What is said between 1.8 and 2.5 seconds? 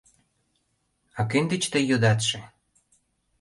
йодатше?